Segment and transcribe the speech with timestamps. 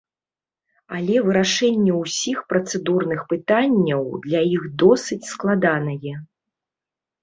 [0.99, 6.15] Але вырашэнне ўсіх працэдурных пытанняў для іх досыць складанае.